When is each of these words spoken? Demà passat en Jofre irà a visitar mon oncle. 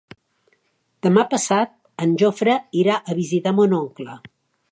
Demà 1.07 1.25
passat 1.33 1.75
en 2.07 2.17
Jofre 2.23 2.57
irà 2.85 2.97
a 3.13 3.17
visitar 3.23 3.57
mon 3.59 3.79
oncle. 3.83 4.19